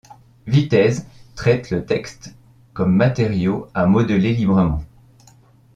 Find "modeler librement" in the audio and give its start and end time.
3.85-4.81